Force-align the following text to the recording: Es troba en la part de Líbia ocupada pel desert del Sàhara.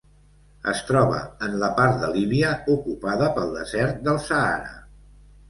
Es 0.69 0.79
troba 0.85 1.19
en 1.47 1.53
la 1.63 1.69
part 1.81 1.99
de 2.05 2.09
Líbia 2.15 2.55
ocupada 2.77 3.29
pel 3.37 3.53
desert 3.61 4.03
del 4.09 4.21
Sàhara. 4.27 4.75